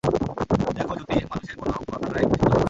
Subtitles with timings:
[0.75, 2.59] দেখো যতী, মানুষের কোনো কথাটাই সোজা নয়।